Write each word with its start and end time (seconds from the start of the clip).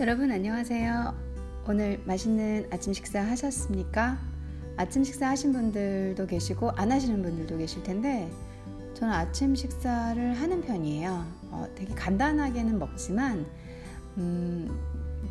여러분 0.00 0.32
안녕하세요. 0.32 1.14
오늘 1.68 2.00
맛있는 2.06 2.68
아침 2.70 2.94
식사 2.94 3.20
하셨습니까? 3.20 4.18
아침 4.78 5.04
식사 5.04 5.28
하신 5.28 5.52
분들도 5.52 6.26
계시고 6.26 6.70
안 6.70 6.90
하시는 6.90 7.22
분들도 7.22 7.58
계실 7.58 7.82
텐데 7.82 8.32
저는 8.94 9.12
아침 9.12 9.54
식사를 9.54 10.32
하는 10.32 10.62
편이에요. 10.62 11.26
어, 11.50 11.66
되게 11.74 11.92
간단하게는 11.92 12.78
먹지만 12.78 13.44
음, 14.16 14.70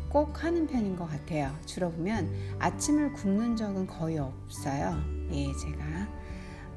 꼭 0.08 0.44
하는 0.44 0.68
편인 0.68 0.94
것 0.94 1.06
같아요. 1.06 1.50
주로 1.66 1.90
보면 1.90 2.30
아침을 2.60 3.14
굶는 3.14 3.56
적은 3.56 3.88
거의 3.88 4.18
없어요. 4.18 5.02
예, 5.32 5.46
제가 5.46 6.08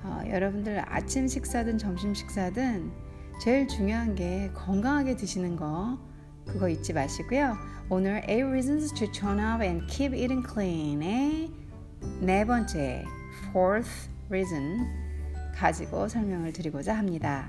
어, 0.02 0.22
여러분들 0.28 0.82
아침 0.88 1.28
식사든 1.28 1.78
점심 1.78 2.16
식사든 2.16 2.92
제일 3.40 3.68
중요한 3.68 4.16
게 4.16 4.50
건강하게 4.56 5.16
드시는 5.16 5.58
거 5.58 6.00
그거 6.48 6.68
잊지 6.70 6.94
마시고요. 6.94 7.56
오늘 7.96 8.24
8 8.28 8.50
Reasons 8.50 8.92
to 8.96 9.06
Turn 9.12 9.40
Up 9.40 9.64
and 9.64 9.86
Keep 9.86 10.18
Eating 10.18 10.44
Clean의 10.52 11.52
네 12.22 12.44
번째 12.44 13.06
Fourth 13.52 14.10
Reason 14.30 14.88
가지고 15.54 16.08
설명을 16.08 16.54
드리고자 16.54 16.98
합니다. 16.98 17.48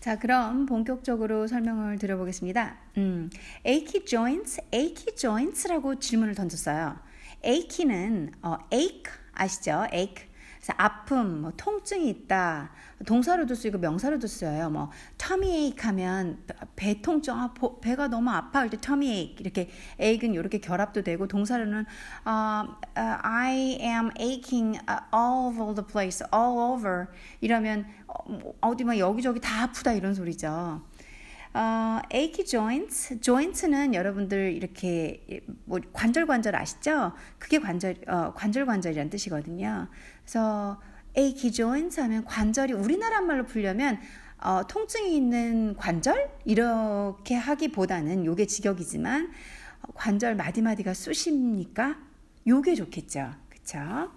자, 0.00 0.18
그럼 0.18 0.66
본격적으로 0.66 1.46
설명을 1.46 1.96
드려보겠습니다. 1.96 2.76
음, 2.98 3.30
achy 3.66 4.04
joints, 4.04 4.60
achy 4.74 5.16
joints라고 5.16 5.98
질문을 5.98 6.34
던졌어요. 6.34 6.98
achy는 7.42 8.32
어, 8.42 8.58
ache 8.70 9.10
아시죠? 9.32 9.86
ache 9.94 10.27
그래서 10.58 10.74
아픔, 10.76 11.42
뭐 11.42 11.52
통증이 11.56 12.08
있다. 12.08 12.70
동사로도 13.06 13.54
쓰이고 13.54 13.78
명사로도 13.78 14.26
쓰여요. 14.26 14.70
뭐 14.70 14.90
tummy 15.16 15.54
ache 15.54 15.86
하면 15.86 16.42
배 16.74 17.00
통증, 17.00 17.34
아, 17.34 17.54
배가 17.80 18.08
너무 18.08 18.30
아파 18.30 18.60
할때 18.60 18.76
tummy 18.76 19.08
ache 19.08 19.36
이렇게 19.38 19.70
ache는 20.00 20.34
이렇게 20.34 20.58
결합도 20.58 21.02
되고 21.02 21.28
동사로는 21.28 21.86
uh, 22.26 22.68
uh, 22.96 23.18
I 23.22 23.78
am 23.80 24.10
aching 24.18 24.78
all 25.14 25.48
over 25.48 25.74
the 25.74 25.86
place, 25.86 26.26
all 26.34 26.58
over 26.58 27.06
이러면 27.40 27.86
어디 28.60 28.84
막 28.84 28.98
여기저기 28.98 29.40
다 29.40 29.62
아프다 29.62 29.92
이런 29.92 30.14
소리죠. 30.14 30.82
어, 31.54 32.00
achy 32.12 32.44
joints, 32.44 33.20
joints는 33.20 33.94
여러분들 33.94 34.52
이렇게 34.52 35.42
뭐 35.64 35.80
관절 35.92 36.26
관절 36.26 36.54
아시죠? 36.54 37.12
그게 37.38 37.58
관절 37.58 37.96
어, 38.06 38.32
관절 38.34 38.66
관절이란 38.66 39.10
뜻이거든요. 39.10 39.88
그래서 40.22 40.80
achy 41.16 41.52
joints 41.52 42.00
하면 42.00 42.24
관절이 42.24 42.74
우리나라 42.74 43.20
말로 43.20 43.46
풀려면 43.46 43.98
어, 44.40 44.66
통증이 44.66 45.16
있는 45.16 45.74
관절 45.76 46.30
이렇게 46.44 47.34
하기보다는 47.34 48.24
요게 48.24 48.46
직역이지만 48.46 49.32
관절 49.94 50.36
마디마디가 50.36 50.94
쑤십니까? 50.94 51.96
요게 52.46 52.74
좋겠죠. 52.74 53.32
그쵸? 53.48 54.12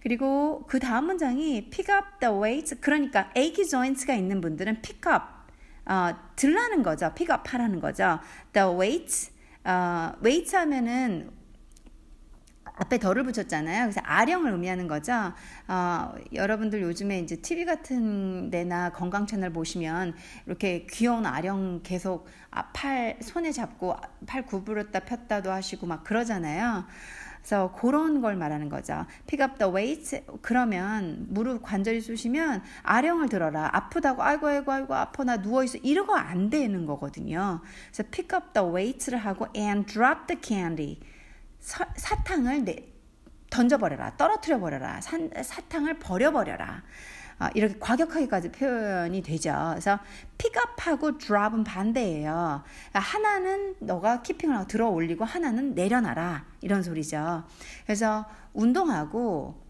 그리고 0.00 0.64
그 0.66 0.80
다음 0.80 1.06
문장이 1.06 1.70
pick 1.70 1.94
up 1.94 2.06
the 2.18 2.34
weights 2.34 2.80
그러니까 2.80 3.30
achy 3.36 3.68
joints가 3.68 4.14
있는 4.14 4.40
분들은 4.40 4.82
pick 4.82 5.12
up 5.12 5.41
어, 5.86 6.10
들라는 6.36 6.82
거죠. 6.82 7.12
pick 7.14 7.34
up 7.34 7.48
하라는 7.50 7.80
거죠. 7.80 8.20
the 8.52 8.68
weights 8.68 9.32
어, 9.64 10.12
weights 10.22 10.54
하면은 10.56 11.30
앞에 12.74 12.98
덜을 12.98 13.24
붙였잖아요. 13.24 13.84
그래서 13.84 14.00
아령을 14.02 14.52
의미하는 14.52 14.88
거죠. 14.88 15.12
어, 15.68 16.14
여러분들 16.32 16.82
요즘에 16.82 17.20
이제 17.20 17.36
TV 17.36 17.64
같은 17.64 18.50
데나 18.50 18.90
건강 18.90 19.26
채널 19.26 19.52
보시면 19.52 20.14
이렇게 20.46 20.86
귀여운 20.90 21.26
아령 21.26 21.80
계속 21.82 22.26
아, 22.50 22.70
팔 22.72 23.18
손에 23.20 23.52
잡고 23.52 23.96
팔 24.26 24.46
구부렸다 24.46 25.00
폈다도 25.00 25.50
하시고 25.50 25.86
막 25.86 26.02
그러잖아요. 26.04 26.84
그래서 27.42 27.72
그런 27.72 28.20
걸 28.20 28.36
말하는 28.36 28.68
거죠. 28.68 29.04
Pick 29.26 29.44
up 29.44 29.58
the 29.58 29.72
weight. 29.74 30.24
그러면 30.42 31.26
무릎 31.28 31.62
관절이 31.62 32.00
쑤시면 32.00 32.62
아령을 32.84 33.28
들어라. 33.28 33.68
아프다고 33.72 34.22
아이고 34.22 34.46
아이고 34.46 34.70
아이고 34.72 34.94
아파 34.94 35.24
나 35.24 35.42
누워 35.42 35.64
있어. 35.64 35.76
이러고 35.78 36.14
안 36.14 36.50
되는 36.50 36.86
거거든요. 36.86 37.60
그래서 37.92 38.08
pick 38.10 38.36
up 38.38 38.52
the 38.54 38.68
weight를 38.68 39.18
하고 39.18 39.48
and 39.56 39.92
drop 39.92 40.26
the 40.28 40.40
candy. 40.40 41.00
사, 41.58 41.84
사탕을 41.96 42.64
내, 42.64 42.76
던져버려라. 43.50 44.16
떨어뜨려 44.16 44.60
버려라. 44.60 45.00
사탕을 45.00 45.98
버려버려라. 45.98 46.82
어, 47.42 47.48
이렇게 47.54 47.76
과격하게까지 47.80 48.52
표현이 48.52 49.22
되죠. 49.22 49.52
그래서 49.70 49.98
픽업하고 50.38 51.18
드롭은 51.18 51.64
반대예요. 51.64 52.62
그러니까 52.90 53.00
하나는 53.00 53.74
너가 53.80 54.22
키핑을 54.22 54.54
하고 54.54 54.66
들어 54.68 54.88
올리고 54.88 55.24
하나는 55.24 55.74
내려놔라. 55.74 56.44
이런 56.60 56.82
소리죠. 56.84 57.42
그래서 57.84 58.24
운동하고 58.52 59.60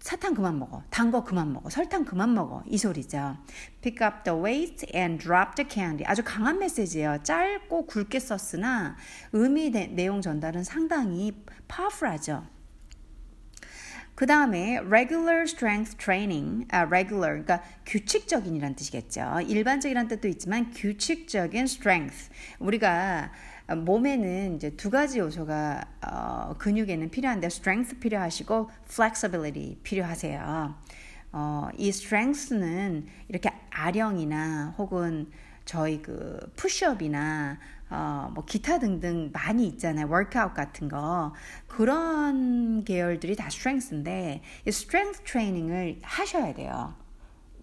사탕 0.00 0.34
그만 0.34 0.58
먹어. 0.58 0.82
단 0.90 1.10
거 1.12 1.22
그만 1.22 1.52
먹어. 1.52 1.70
설탕 1.70 2.04
그만 2.04 2.34
먹어. 2.34 2.62
이 2.66 2.78
소리죠. 2.78 3.36
Pick 3.80 4.04
up 4.06 4.24
the 4.24 4.40
weight 4.40 4.86
and 4.94 5.22
drop 5.22 5.54
the 5.56 5.68
candy. 5.70 6.04
아주 6.08 6.22
강한 6.24 6.58
메시지예요. 6.58 7.18
짧고 7.22 7.86
굵게 7.86 8.18
썼으나 8.18 8.96
의미 9.32 9.70
내용 9.70 10.20
전달은 10.20 10.64
상당히 10.64 11.44
파워풀하죠. 11.68 12.44
그 14.18 14.26
다음에 14.26 14.78
regular 14.78 15.42
strength 15.42 15.96
training, 15.96 16.66
아, 16.72 16.86
regular, 16.86 17.40
그러니까 17.40 17.62
규칙적인이란 17.86 18.74
뜻이겠죠. 18.74 19.42
일반적이란 19.46 20.08
뜻도 20.08 20.26
있지만 20.26 20.72
규칙적인 20.72 21.62
strength. 21.66 22.28
우리가 22.58 23.30
몸에는 23.68 24.56
이제 24.56 24.70
두 24.70 24.90
가지 24.90 25.20
요소가 25.20 25.84
어, 26.04 26.56
근육에는 26.58 27.10
필요한데 27.10 27.46
strength 27.46 28.00
필요하시고 28.00 28.68
flexibility 28.90 29.76
필요하세요. 29.84 30.74
어, 31.30 31.68
이 31.76 31.88
strength는 31.90 33.06
이렇게 33.28 33.52
아령이나 33.70 34.74
혹은 34.78 35.30
저희 35.64 36.02
그 36.02 36.40
push-up이나 36.56 37.60
어, 37.90 38.30
뭐 38.34 38.44
기타 38.44 38.78
등등 38.78 39.30
많이 39.32 39.66
있잖아요. 39.68 40.08
워크아웃 40.10 40.54
같은 40.54 40.88
거. 40.88 41.32
그런 41.66 42.84
계열들이 42.84 43.36
다 43.36 43.48
strength인데 43.48 44.42
이 44.66 44.70
strength 44.70 45.22
training을 45.22 46.00
하셔야 46.02 46.54
돼요. 46.54 46.94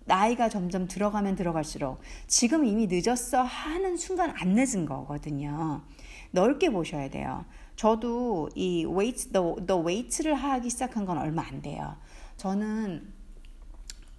나이가 0.06 0.50
점점 0.50 0.88
들어가면 0.88 1.36
들어갈수록 1.36 2.00
지금 2.28 2.64
이미 2.64 2.88
늦었어 2.88 3.42
하는 3.42 3.98
순간 3.98 4.34
안 4.38 4.50
늦은 4.50 4.86
거거든요. 4.86 5.82
넓게 6.32 6.70
보셔야 6.70 7.10
돼요. 7.10 7.46
저도 7.76 8.50
이 8.56 8.86
weight, 8.86 9.32
the 9.32 9.82
weight를 9.82 10.36
하기 10.36 10.70
시작한 10.70 11.06
건 11.06 11.18
얼마 11.18 11.46
안 11.46 11.62
돼요. 11.62 11.98
저는 12.38 13.12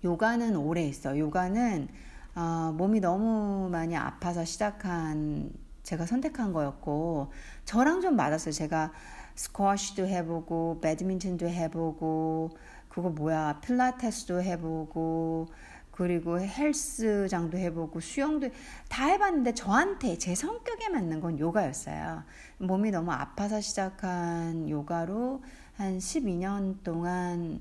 요가는 0.04 0.56
오래 0.56 0.86
했어요. 0.86 1.18
요가는 1.18 1.88
어, 2.34 2.74
몸이 2.76 3.00
너무 3.00 3.68
많이 3.70 3.96
아파서 3.96 4.44
시작한 4.44 5.50
제가 5.86 6.04
선택한 6.04 6.52
거였고 6.52 7.30
저랑 7.64 8.00
좀 8.00 8.16
맞았어요. 8.16 8.50
제가 8.52 8.92
스쿼시도 9.36 10.08
해보고 10.08 10.80
배드민턴도 10.80 11.48
해보고 11.48 12.50
그거 12.88 13.10
뭐야 13.10 13.60
필라테스도 13.60 14.42
해보고 14.42 15.46
그리고 15.92 16.40
헬스장도 16.40 17.56
해보고 17.56 18.00
수영도 18.00 18.50
다 18.88 19.06
해봤는데 19.06 19.54
저한테 19.54 20.18
제 20.18 20.34
성격에 20.34 20.88
맞는 20.88 21.20
건 21.20 21.38
요가였어요. 21.38 22.24
몸이 22.58 22.90
너무 22.90 23.12
아파서 23.12 23.60
시작한 23.60 24.68
요가로 24.68 25.40
한 25.76 25.98
12년 25.98 26.82
동안 26.82 27.60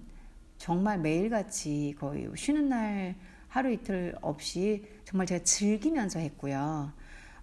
정말 0.58 0.98
매일같이 0.98 1.96
거의 2.00 2.28
쉬는 2.36 2.70
날 2.70 3.16
하루 3.50 3.72
이틀 3.72 4.16
없이 4.22 4.84
정말 5.06 5.28
제가 5.28 5.44
즐기면서 5.44 6.18
했고요. 6.20 6.92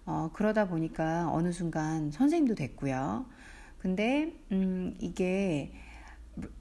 어, 0.05 0.29
그러다 0.33 0.67
보니까 0.67 1.29
어느 1.31 1.51
순간 1.51 2.11
선생님도 2.11 2.55
됐고요. 2.55 3.25
근데 3.79 4.33
음, 4.51 4.95
이게 4.99 5.73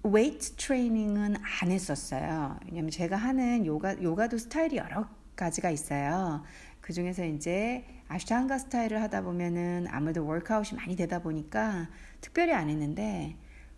웨이트 0.02 0.52
트레이닝은 0.56 1.36
안 1.36 1.70
했었어요. 1.70 2.58
왜냐면 2.66 2.90
제가 2.90 3.16
하는 3.16 3.64
요가 3.66 4.00
요가도 4.00 4.38
스타일이 4.38 4.76
여러 4.76 5.08
가지가 5.34 5.70
있어요. 5.70 6.42
그 6.80 6.92
중에서 6.92 7.24
이제 7.24 7.84
아쉬탕가 8.08 8.58
스타일을 8.58 9.00
하다 9.02 9.22
보면은 9.22 9.86
아무래도 9.88 10.26
워크아웃이 10.26 10.76
많이 10.76 10.96
되다 10.96 11.20
보니까 11.20 11.88
특별히 12.20 12.52
안 12.52 12.68
했는데 12.68 13.36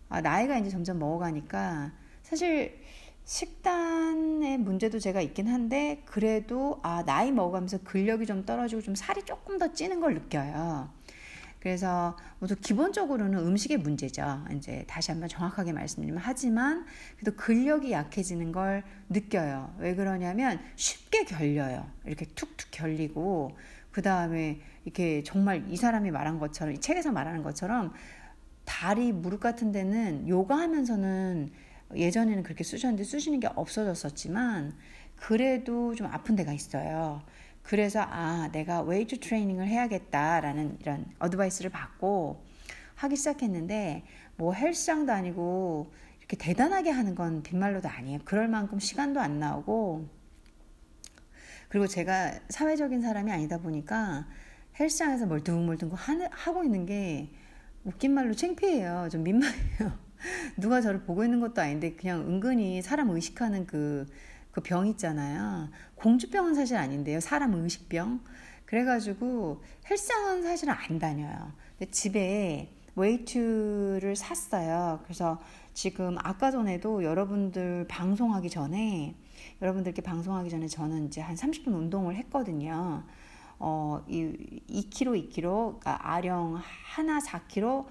아, 0.09 0.21
나이가 0.21 0.57
이제 0.57 0.69
점점 0.69 0.99
먹어가니까 0.99 1.91
사실 2.23 2.81
식단의 3.25 4.59
문제도 4.59 4.99
제가 4.99 5.19
있긴 5.21 5.47
한데 5.47 6.03
그래도 6.05 6.79
아 6.83 7.03
나이 7.05 7.31
먹어가면서 7.31 7.79
근력이 7.79 8.25
좀 8.25 8.45
떨어지고 8.45 8.81
좀 8.81 8.95
살이 8.95 9.23
조금 9.23 9.57
더 9.57 9.73
찌는 9.73 9.99
걸 9.99 10.13
느껴요. 10.13 10.89
그래서 11.59 12.15
모두 12.37 12.55
기본적으로는 12.55 13.39
음식의 13.39 13.77
문제죠. 13.77 14.45
이제 14.55 14.85
다시 14.87 15.09
한번 15.09 15.27
정확하게 15.27 15.73
말씀드리면 15.73 16.21
하지만 16.23 16.85
그래도 17.17 17.35
근력이 17.35 17.91
약해지는 17.91 18.51
걸 18.51 18.83
느껴요. 19.09 19.73
왜 19.79 19.95
그러냐면 19.95 20.59
쉽게 20.75 21.25
결려요. 21.25 21.89
이렇게 22.05 22.27
툭툭 22.35 22.69
결리고 22.69 23.57
그 23.89 24.03
다음에 24.03 24.59
이렇게 24.83 25.23
정말 25.23 25.65
이 25.71 25.75
사람이 25.75 26.11
말한 26.11 26.37
것처럼 26.37 26.75
이 26.75 26.79
책에서 26.79 27.11
말하는 27.11 27.41
것처럼 27.41 27.93
다리 28.65 29.11
무릎 29.11 29.39
같은 29.39 29.71
데는 29.71 30.27
요가 30.27 30.57
하면서는 30.57 31.49
예전에는 31.93 32.43
그렇게 32.43 32.63
쑤셨는데 32.63 33.03
쑤시는 33.03 33.39
게 33.39 33.47
없어졌었지만 33.47 34.73
그래도 35.15 35.95
좀 35.95 36.07
아픈 36.07 36.35
데가 36.35 36.53
있어요. 36.53 37.21
그래서 37.63 38.01
아 38.01 38.49
내가 38.51 38.81
웨이트 38.81 39.19
트레이닝을 39.19 39.67
해야겠다라는 39.67 40.77
이런 40.81 41.05
advice를 41.19 41.71
받고 41.71 42.43
하기 42.95 43.15
시작했는데 43.15 44.03
뭐 44.37 44.53
헬스장도 44.53 45.11
아니고 45.11 45.91
이렇게 46.19 46.37
대단하게 46.37 46.91
하는 46.91 47.15
건 47.15 47.43
빈말로도 47.43 47.87
아니에요. 47.89 48.19
그럴 48.25 48.47
만큼 48.47 48.79
시간도 48.79 49.19
안 49.19 49.39
나오고 49.39 50.07
그리고 51.69 51.87
제가 51.87 52.39
사회적인 52.49 53.01
사람이 53.01 53.31
아니다 53.31 53.57
보니까 53.57 54.27
헬스장에서 54.79 55.25
멀뚱멀뚱 55.25 55.91
하고 56.31 56.63
있는 56.63 56.85
게 56.85 57.31
웃긴 57.83 58.13
말로 58.13 58.33
창피해요. 58.33 59.09
좀 59.11 59.23
민망해요. 59.23 60.04
누가 60.57 60.81
저를 60.81 61.01
보고 61.01 61.23
있는 61.23 61.39
것도 61.39 61.61
아닌데 61.61 61.93
그냥 61.93 62.21
은근히 62.21 62.81
사람 62.81 63.09
의식하는 63.09 63.65
그, 63.65 64.05
그 64.51 64.61
병 64.61 64.87
있잖아요. 64.87 65.69
공주병은 65.95 66.55
사실 66.55 66.77
아닌데요. 66.77 67.19
사람 67.19 67.53
의식병. 67.53 68.21
그래가지고 68.65 69.61
헬스장은 69.89 70.43
사실은 70.43 70.73
안 70.73 70.97
다녀요. 70.97 71.51
근데 71.77 71.91
집에 71.91 72.71
weight를 72.95 74.15
샀어요. 74.15 75.01
그래서 75.03 75.39
지금 75.73 76.15
아까 76.19 76.51
전에도 76.51 77.03
여러분들 77.03 77.85
방송하기 77.89 78.49
전에 78.49 79.15
여러분들께 79.61 80.01
방송하기 80.01 80.49
전에 80.49 80.67
저는 80.67 81.07
이제 81.07 81.21
한 81.21 81.35
30분 81.35 81.67
운동을 81.67 82.15
했거든요. 82.15 83.03
어, 83.59 84.03
이 84.07 84.61
2kg, 84.69 85.29
2kg, 85.31 85.79
그러니까 85.79 86.13
아령 86.13 86.59
하나 86.85 87.19
4kg, 87.19 87.85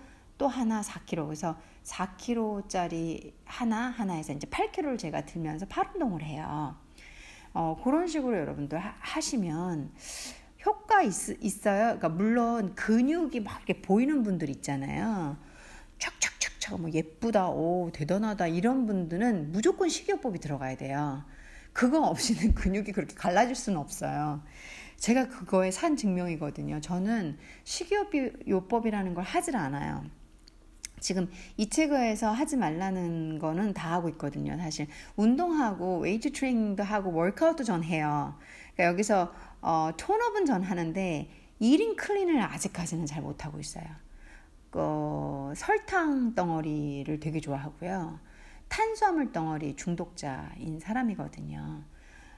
또 0.45 0.49
하나 0.49 0.83
4kg. 0.83 1.25
그래서 1.25 1.57
4kg짜리 1.85 3.33
하나, 3.47 3.89
하나에서 3.89 4.35
이제 4.35 4.47
8kg를 4.47 4.99
제가 4.99 5.25
들면서 5.25 5.65
팔 5.65 5.89
운동을 5.95 6.23
해요. 6.23 6.77
어, 7.55 7.81
그런 7.83 8.07
식으로 8.07 8.37
여러분들 8.37 8.79
하, 8.79 9.21
시면 9.23 9.91
효과 10.67 11.01
있, 11.01 11.15
있어요. 11.41 11.97
그러니까 11.99 12.11
물론 12.11 12.75
근육이 12.75 13.41
막 13.41 13.57
이렇게 13.57 13.81
보이는 13.81 14.23
분들 14.23 14.51
있잖아요. 14.51 15.39
촥촥촥촥 15.99 16.79
뭐 16.79 16.91
예쁘다, 16.91 17.49
오 17.49 17.91
대단하다 17.91 18.49
이런 18.49 18.85
분들은 18.85 19.51
무조건 19.51 19.89
식이요법이 19.89 20.41
들어가야 20.41 20.77
돼요. 20.77 21.25
그거 21.73 22.03
없이는 22.03 22.53
근육이 22.55 22.93
그렇게 22.93 23.15
갈라질 23.15 23.55
수는 23.55 23.79
없어요. 23.79 24.43
제가 24.99 25.29
그거에 25.29 25.71
산 25.71 25.97
증명이거든요. 25.97 26.83
저는 26.83 27.39
식이요법이라는 27.65 29.15
걸 29.15 29.25
하질 29.25 29.57
않아요. 29.57 30.05
지금 31.05 31.31
이 31.59 31.69
책에서 31.69 32.33
하지 32.33 32.57
말라는 32.57 33.39
거는 33.39 33.75
다 33.75 33.93
하고 33.93 34.09
있거든요. 34.09 34.57
사실 34.57 34.87
운동하고 35.17 35.99
웨이트 35.99 36.33
트레이닝도 36.33 36.83
하고 36.83 37.13
워크아웃도 37.13 37.63
전 37.63 37.85
해요. 37.85 38.35
그러니까 38.73 38.85
여기서 38.85 39.35
어, 39.61 39.91
tone 39.99 40.20
up은 40.20 40.47
전 40.47 40.63
하는데 40.63 41.29
eating 41.61 41.97
clean을 41.97 42.41
아직까지는 42.41 43.05
잘 43.05 43.21
못하고 43.23 43.61
있어요. 43.61 43.85
어, 44.73 45.53
설탕 45.55 46.35
덩어리를 46.35 47.21
되게 47.21 47.39
좋아하고요. 47.39 48.19
탄수화물 48.69 49.31
덩어리 49.31 49.77
중독자인 49.77 50.81
사람이거든요. 50.81 51.83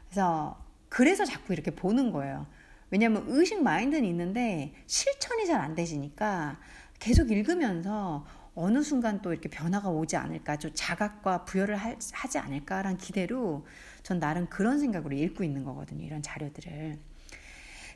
그래서 0.08 0.60
그래서 0.88 1.24
자꾸 1.24 1.52
이렇게 1.52 1.70
보는 1.70 2.10
거예요. 2.10 2.46
왜냐하면 2.90 3.26
의식 3.28 3.62
마인드는 3.62 4.04
있는데 4.08 4.74
실천이 4.86 5.46
잘 5.46 5.60
안 5.60 5.76
되시니까 5.76 6.58
계속 6.98 7.30
읽으면서 7.30 8.24
어느 8.56 8.82
순간 8.82 9.20
또 9.20 9.32
이렇게 9.32 9.50
변화가 9.50 9.91
오지 9.91 10.17
않을까, 10.17 10.56
좀 10.56 10.70
자각과 10.75 11.44
부여를 11.44 11.76
하, 11.76 11.94
지 11.99 12.38
않을까라는 12.38 12.97
기대로 12.97 13.67
전 14.03 14.19
나름 14.19 14.47
그런 14.49 14.79
생각으로 14.79 15.14
읽고 15.14 15.44
있는 15.44 15.62
거거든요. 15.62 16.05
이런 16.05 16.23
자료들을. 16.23 16.99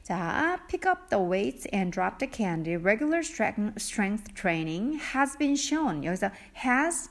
자, 0.03 0.59
pick 0.69 0.91
up 0.91 1.09
the 1.09 1.25
weights 1.25 1.67
and 1.75 1.91
drop 1.91 2.19
the 2.19 2.31
candy. 2.31 2.77
Regular 2.77 3.21
strength 3.21 4.35
training 4.35 4.99
has 5.15 5.37
been 5.39 5.55
shown. 5.55 6.05
여기서 6.05 6.31
has 6.65 7.11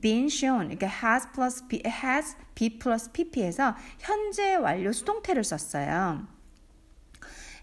been 0.00 0.26
shown. 0.26 0.68
그러니까 0.68 0.86
has 0.86 1.28
plus 1.32 1.66
b, 1.68 1.82
has 1.84 2.36
b 2.54 2.78
plus 2.78 3.12
pp에서 3.12 3.76
현재 3.98 4.54
완료 4.54 4.90
수동태를 4.90 5.44
썼어요. 5.44 6.35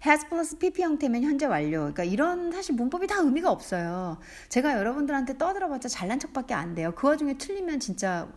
Has 0.06 0.28
플러스 0.30 0.58
pp 0.58 0.82
형태면 0.82 1.24
현재 1.24 1.46
완료. 1.46 1.80
그러니까 1.80 2.04
이런 2.04 2.52
사실 2.52 2.76
문법이 2.76 3.08
다 3.08 3.20
의미가 3.20 3.50
없어요. 3.50 4.18
제가 4.50 4.78
여러분들한테 4.78 5.38
떠들어봤자 5.38 5.88
잘난 5.90 6.20
척밖에 6.20 6.54
안 6.54 6.76
돼요. 6.76 6.94
그 6.96 7.08
와중에 7.08 7.38
틀리면 7.38 7.80
진짜 7.80 8.28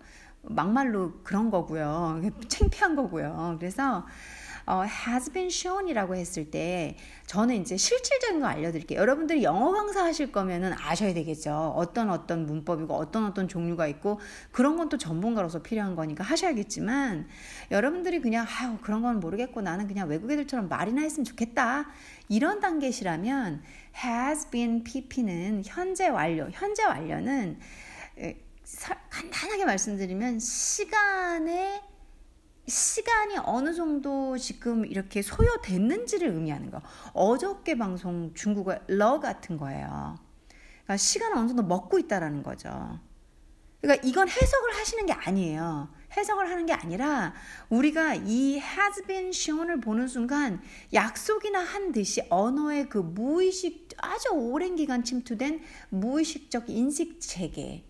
막말로 0.42 1.14
그런 1.24 1.50
거고요. 1.50 2.22
창피한 2.48 2.94
거고요. 2.94 3.56
그래서 3.58 4.06
어, 4.66 4.82
has 4.84 5.30
been 5.30 5.48
shown이라고 5.48 6.16
했을 6.16 6.50
때 6.50 6.96
저는 7.26 7.56
이제 7.56 7.76
실질적인 7.76 8.40
거 8.40 8.46
알려드릴게요. 8.46 8.98
여러분들이 8.98 9.42
영어 9.42 9.72
강사 9.72 10.04
하실 10.04 10.32
거면은 10.32 10.72
아셔야 10.72 11.12
되겠죠. 11.14 11.74
어떤 11.76 12.10
어떤 12.10 12.46
문법이고 12.46 12.94
어떤 12.94 13.26
어떤 13.26 13.46
종류가 13.46 13.86
있고 13.88 14.20
그런 14.52 14.76
건 14.76 14.86
또 14.88 14.98
전문가로서 14.98 15.62
필요한 15.62 15.96
거니까 15.96 16.24
하셔야겠지만 16.24 17.26
여러분들이 17.70 18.20
그냥 18.20 18.46
아유 18.48 18.78
그런 18.82 19.02
건 19.02 19.20
모르겠고 19.20 19.60
나는 19.60 19.86
그냥 19.86 20.08
외국 20.08 20.30
애들처럼 20.30 20.68
말이나 20.68 21.02
했으면 21.02 21.24
좋겠다. 21.24 21.86
이런 22.28 22.60
단계시라면 22.60 23.62
has 24.04 24.50
been 24.50 24.84
pp는 24.84 25.62
현재 25.64 26.08
완료. 26.08 26.48
현재 26.52 26.84
완료는 26.84 27.58
간단하게 29.10 29.64
말씀드리면 29.64 30.38
시간에 30.40 31.82
시간이 32.66 33.36
어느 33.44 33.72
정도 33.74 34.36
지금 34.36 34.84
이렇게 34.84 35.22
소요됐는지를 35.22 36.28
의미하는 36.28 36.70
거. 36.70 36.82
어저께 37.12 37.78
방송 37.78 38.32
중국어 38.34 38.78
러 38.88 39.20
같은 39.20 39.56
거예요. 39.56 40.18
그러니까 40.84 40.96
시간을 40.96 41.36
어느 41.36 41.48
정도 41.48 41.62
먹고 41.62 41.98
있다라는 41.98 42.42
거죠. 42.42 43.00
그러니까 43.80 44.06
이건 44.06 44.28
해석을 44.28 44.74
하시는 44.74 45.06
게 45.06 45.12
아니에요. 45.12 45.88
해석을 46.16 46.50
하는 46.50 46.66
게 46.66 46.72
아니라 46.72 47.34
우리가 47.68 48.14
이 48.14 48.56
has 48.56 49.04
been 49.06 49.28
shown을 49.28 49.80
보는 49.80 50.08
순간 50.08 50.60
약속이나 50.92 51.60
한 51.60 51.92
듯이 51.92 52.22
언어의 52.30 52.88
그 52.88 52.98
무의식 52.98 53.88
아주 53.98 54.30
오랜 54.30 54.76
기간 54.76 55.04
침투된 55.04 55.62
무의식적 55.90 56.70
인식 56.70 57.20
체계 57.20 57.84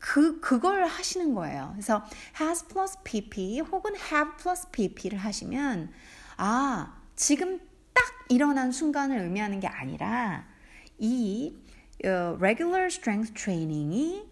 그, 0.00 0.40
그걸 0.40 0.84
하시는 0.86 1.34
거예요. 1.34 1.70
그래서 1.74 2.02
has 2.40 2.66
plus 2.66 2.98
pp 3.04 3.60
혹은 3.60 3.94
have 3.94 4.32
plus 4.42 4.66
pp를 4.72 5.18
하시면, 5.18 5.90
아, 6.38 6.96
지금 7.16 7.60
딱 7.92 8.04
일어난 8.30 8.72
순간을 8.72 9.18
의미하는 9.20 9.60
게 9.60 9.66
아니라, 9.68 10.46
이 10.98 11.54
어, 12.04 12.36
regular 12.40 12.86
strength 12.86 13.34
training이 13.34 14.26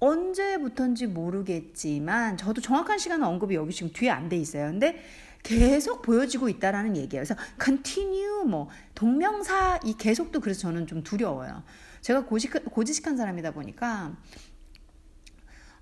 언제부턴지 0.00 1.08
모르겠지만, 1.08 2.36
저도 2.38 2.60
정확한 2.62 2.98
시간 2.98 3.22
언급이 3.22 3.54
여기 3.54 3.72
지금 3.74 3.92
뒤에 3.92 4.10
안 4.10 4.28
돼 4.30 4.36
있어요. 4.38 4.70
근데 4.70 5.02
계속 5.42 6.02
보여지고 6.02 6.48
있다라는 6.48 6.96
얘기예요. 6.96 7.24
그래서 7.24 7.34
continue, 7.62 8.44
뭐, 8.46 8.68
동명사, 8.94 9.78
이 9.84 9.94
계속도 9.94 10.40
그래서 10.40 10.60
저는 10.62 10.86
좀 10.86 11.02
두려워요. 11.02 11.62
제가 12.00 12.24
고지, 12.26 12.48
고지식한 12.48 13.16
사람이다 13.16 13.52
보니까 13.52 14.16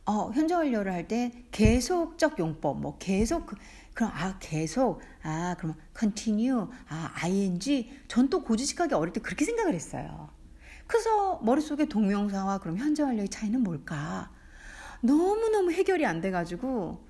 어, 0.04 0.30
현재 0.32 0.54
완료를 0.54 0.92
할 0.92 1.08
때 1.08 1.32
계속적 1.50 2.38
용법, 2.38 2.80
뭐 2.80 2.96
계속 2.98 3.46
그, 3.46 3.56
그럼 3.94 4.10
아 4.14 4.38
계속 4.38 5.00
아 5.22 5.54
그러면 5.58 5.76
continue 5.98 6.66
아 6.88 7.12
ing 7.24 7.90
전 8.08 8.28
또 8.30 8.42
고지식하게 8.42 8.94
어릴 8.94 9.12
때 9.12 9.20
그렇게 9.20 9.44
생각을 9.44 9.74
했어요. 9.74 10.30
그래서 10.86 11.40
머릿속에 11.42 11.86
동명사와 11.86 12.58
그럼 12.58 12.78
현재 12.78 13.02
완료의 13.02 13.28
차이는 13.28 13.62
뭘까? 13.62 14.30
너무너무 15.00 15.72
해결이 15.72 16.06
안 16.06 16.20
돼가지고 16.20 17.04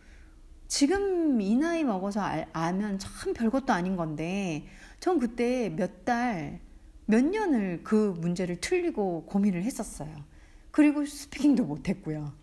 지금 0.69 1.41
이 1.41 1.55
나이 1.57 1.85
먹어서 1.85 2.21
알, 2.21 2.49
알면 2.53 2.99
참 2.99 3.33
별것도 3.35 3.73
아닌 3.73 3.97
건데 3.97 4.67
전 5.01 5.19
그때 5.19 5.71
몇 5.71 6.05
달, 6.05 6.61
몇 7.07 7.25
년을 7.25 7.81
그 7.85 8.15
문제를 8.19 8.61
틀리고 8.61 9.27
고민을 9.27 9.63
했었어요. 9.63 10.15
그리고 10.71 11.05
스피킹도 11.05 11.65
못했고요. 11.65 12.35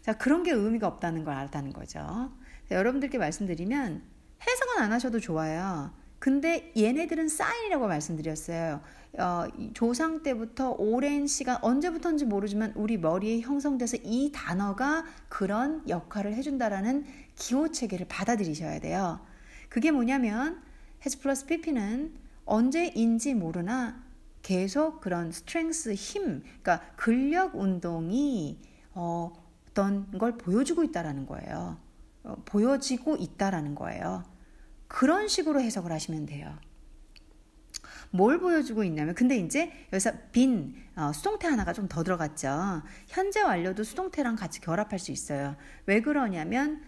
자, 0.00 0.16
그런 0.16 0.42
게 0.42 0.52
의미가 0.52 0.86
없다는 0.86 1.24
걸 1.24 1.34
알았다는 1.34 1.72
거죠. 1.72 2.32
여러분들께 2.70 3.18
말씀드리면 3.18 4.02
해석은 4.48 4.82
안 4.82 4.92
하셔도 4.92 5.20
좋아요. 5.20 5.92
근데 6.18 6.72
얘네들은 6.76 7.28
사인이라고 7.28 7.86
말씀드렸어요. 7.88 8.80
어, 9.18 9.44
조상 9.74 10.22
때부터 10.22 10.72
오랜 10.78 11.26
시간 11.26 11.58
언제부터인지 11.62 12.26
모르지만 12.26 12.72
우리 12.76 12.98
머리에 12.98 13.40
형성돼서 13.40 13.96
이 14.02 14.30
단어가 14.32 15.04
그런 15.28 15.82
역할을 15.88 16.34
해준다라는 16.34 17.06
기호 17.36 17.70
체계를 17.70 18.06
받아들이셔야 18.08 18.80
돼요. 18.80 19.20
그게 19.68 19.90
뭐냐면 19.90 20.62
has 21.00 21.18
플러스 21.18 21.46
pp는 21.46 22.12
언제인지 22.50 23.34
모르나 23.34 24.02
계속 24.42 25.00
그런 25.00 25.30
strength 25.30 25.94
힘, 25.94 26.42
그러니까 26.42 26.80
근력 26.96 27.54
운동이 27.54 28.58
어, 28.92 29.32
어떤 29.70 30.10
걸 30.18 30.36
보여주고 30.36 30.82
있다라는 30.84 31.26
거예요. 31.26 31.78
어, 32.24 32.42
보여지고 32.44 33.16
있다라는 33.16 33.74
거예요. 33.74 34.24
그런 34.88 35.28
식으로 35.28 35.60
해석을 35.60 35.92
하시면 35.92 36.26
돼요. 36.26 36.58
뭘 38.10 38.40
보여주고 38.40 38.82
있냐면 38.84 39.14
근데 39.14 39.36
이제 39.36 39.70
여기서 39.92 40.12
빈 40.32 40.74
어, 40.96 41.12
수동태 41.12 41.46
하나가 41.46 41.72
좀 41.72 41.86
더 41.86 42.02
들어갔죠. 42.02 42.82
현재 43.06 43.40
완료도 43.40 43.84
수동태랑 43.84 44.34
같이 44.34 44.60
결합할 44.60 44.98
수 44.98 45.12
있어요. 45.12 45.54
왜 45.86 46.00
그러냐면 46.00 46.82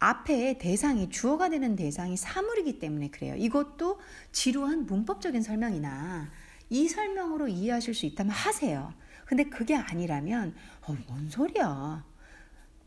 앞에 0.00 0.56
대상이 0.58 1.10
주어가 1.10 1.50
되는 1.50 1.76
대상이 1.76 2.16
사물이기 2.16 2.78
때문에 2.78 3.10
그래요. 3.10 3.34
이것도 3.36 4.00
지루한 4.32 4.86
문법적인 4.86 5.42
설명이나 5.42 6.30
이 6.70 6.88
설명으로 6.88 7.48
이해하실 7.48 7.94
수 7.94 8.06
있다면 8.06 8.32
하세요. 8.32 8.94
근데 9.26 9.44
그게 9.44 9.76
아니라면 9.76 10.54
어, 10.86 10.96
뭔 11.06 11.28
소리야. 11.28 12.04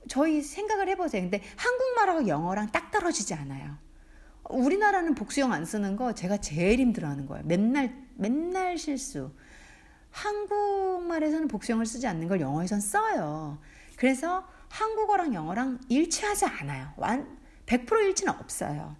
저희 0.10 0.42
생각을 0.42 0.90
해보세요. 0.90 1.22
근데 1.22 1.42
한국말하고 1.56 2.28
영어랑 2.28 2.72
딱 2.72 2.90
떨어지지 2.92 3.36
않아요. 3.36 3.78
우리나라는 4.50 5.14
복수형 5.14 5.54
안 5.54 5.66
쓰는 5.66 5.96
거 5.96 6.14
제가 6.14 6.38
제일 6.38 6.80
힘들어하는 6.80 7.28
거예요. 7.28 7.46
맨날 7.46 7.96
맨날 8.16 8.78
실수. 8.78 9.32
한국말에서는 10.10 11.48
복수형을 11.48 11.86
쓰지 11.86 12.08
않는 12.08 12.28
걸 12.28 12.42
영어에선 12.42 12.82
써요. 12.82 13.60
그래서 13.98 14.48
한국어랑 14.74 15.36
영어랑 15.36 15.82
일치하지 15.88 16.46
않아요. 16.46 16.92
완 16.98 17.38
100% 17.68 18.06
일치는 18.08 18.34
없어요. 18.34 18.96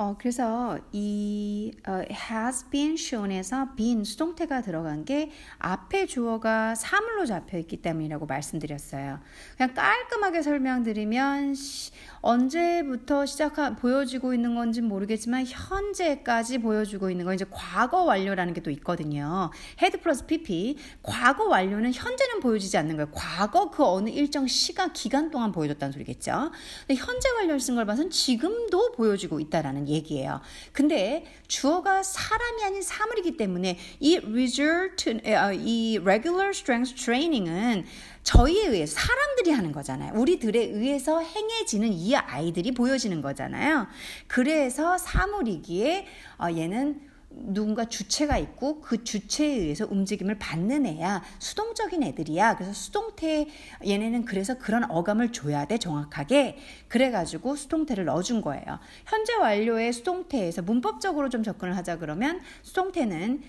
어, 0.00 0.14
그래서 0.16 0.78
이 0.92 1.72
어, 1.88 2.02
has 2.30 2.70
been 2.70 2.92
shown에서 2.92 3.74
been 3.74 4.04
수동태가 4.04 4.60
들어간 4.62 5.04
게 5.04 5.32
앞에 5.58 6.06
주어가 6.06 6.76
사물로 6.76 7.26
잡혀 7.26 7.58
있기 7.58 7.78
때문이라고 7.82 8.24
말씀드렸어요. 8.26 9.18
그냥 9.56 9.74
깔끔하게 9.74 10.42
설명드리면 10.42 11.54
시, 11.56 11.90
언제부터 12.20 13.26
시작한 13.26 13.74
보여지고 13.74 14.34
있는 14.34 14.54
건지 14.54 14.82
모르겠지만 14.82 15.44
현재까지 15.48 16.58
보여주고 16.58 17.10
있는 17.10 17.24
건 17.24 17.34
이제 17.34 17.44
과거 17.50 18.04
완료라는 18.04 18.54
게 18.54 18.58
또 18.60 18.70
있거든요. 18.72 19.50
had 19.80 20.00
플러스 20.00 20.26
pp 20.26 20.76
과거 21.02 21.44
완료는 21.46 21.92
현재는 21.92 22.40
보여지지 22.40 22.76
않는 22.78 22.96
거예요. 22.96 23.10
과거 23.12 23.70
그 23.70 23.84
어느 23.84 24.10
일정 24.10 24.46
시간 24.46 24.92
기간 24.92 25.30
동안 25.30 25.50
보여줬다는 25.52 25.92
소리겠죠. 25.92 26.50
근데 26.86 27.00
현재 27.00 27.30
완료를 27.30 27.58
쓴 27.60 27.74
걸 27.76 27.86
봐서는 27.86 28.10
지금도 28.10 28.92
보여지고 28.92 29.40
있다라는 29.40 29.87
얘기예요. 29.88 30.40
근데 30.72 31.24
주어가 31.46 32.02
사람이 32.02 32.64
아닌 32.64 32.82
사물이기 32.82 33.36
때문에 33.36 33.78
이 34.00 34.18
result 34.18 35.10
어, 35.10 35.52
이 35.52 35.98
regular 36.02 36.50
strength 36.50 36.94
training은 36.94 37.84
저희에 38.22 38.66
의해 38.66 38.86
사람들이 38.86 39.52
하는 39.52 39.72
거잖아요. 39.72 40.12
우리들에 40.14 40.58
의해서 40.58 41.20
행해지는 41.20 41.92
이 41.92 42.14
아이들이 42.14 42.72
보여지는 42.72 43.22
거잖아요. 43.22 43.86
그래서 44.26 44.98
사물이기에 44.98 46.06
어, 46.38 46.48
얘는 46.50 47.00
누군가 47.30 47.84
주체가 47.84 48.38
있고 48.38 48.80
그 48.80 49.04
주체에 49.04 49.48
의해서 49.48 49.86
움직임을 49.88 50.38
받는 50.38 50.86
애야. 50.86 51.22
수동적인 51.38 52.02
애들이야. 52.02 52.56
그래서 52.56 52.72
수동태 52.72 53.46
얘네는 53.86 54.24
그래서 54.24 54.58
그런 54.58 54.90
어감을 54.90 55.32
줘야 55.32 55.66
돼 55.66 55.78
정확하게. 55.78 56.58
그래가지고 56.88 57.56
수동태를 57.56 58.06
넣어준 58.06 58.40
거예요. 58.40 58.78
현재 59.06 59.34
완료의 59.34 59.92
수동태에서 59.92 60.62
문법적으로 60.62 61.28
좀 61.28 61.42
접근을 61.42 61.76
하자 61.76 61.98
그러면 61.98 62.40
수동태는 62.62 63.42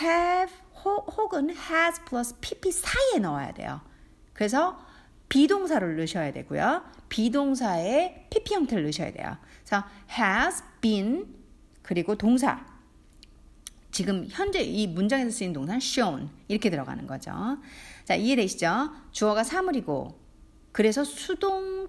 have 0.00 0.54
혹은 0.84 1.50
has 1.50 2.00
플러스 2.04 2.36
pp 2.40 2.70
사이에 2.70 3.20
넣어야 3.20 3.52
돼요. 3.52 3.80
그래서 4.32 4.78
비동사를 5.28 5.96
넣으셔야 5.96 6.32
되고요. 6.32 6.84
비동사에 7.08 8.28
pp 8.30 8.54
형태를 8.54 8.84
넣으셔야 8.84 9.12
돼요. 9.12 9.36
그래서 9.64 9.84
has 10.18 10.62
been 10.80 11.26
그리고 11.82 12.16
동사 12.16 12.73
지금 13.94 14.26
현재 14.28 14.60
이 14.60 14.88
문장에서 14.88 15.30
쓰인 15.30 15.52
동사는 15.52 15.78
shown 15.80 16.28
이렇게 16.48 16.68
들어가는 16.68 17.06
거죠. 17.06 17.30
자 18.04 18.16
이해되시죠? 18.16 18.90
주어가 19.12 19.44
사물이고 19.44 20.18
그래서 20.72 21.04
수동 21.04 21.88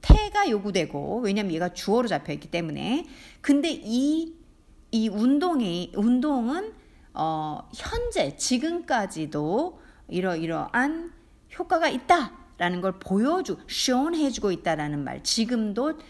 태가 0.00 0.50
요구되고 0.50 1.20
왜냐면 1.20 1.52
얘가 1.52 1.72
주어로 1.72 2.08
잡혀 2.08 2.32
있기 2.32 2.50
때문에 2.50 3.06
근데 3.40 3.70
이이 3.70 4.34
운동이 5.12 5.92
운동은 5.94 6.72
어, 7.12 7.60
현재 7.72 8.36
지금까지도 8.36 9.80
이러 10.08 10.34
이러한 10.34 11.12
효과가 11.56 11.88
있다라는 11.88 12.80
걸 12.80 12.98
보여주, 12.98 13.58
shown 13.70 14.16
해주고 14.16 14.50
있다라는 14.50 15.04
말. 15.04 15.22
지금도 15.22 16.00